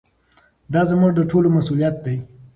[0.73, 2.15] دا زموږ د ټولو مسؤلیت دی.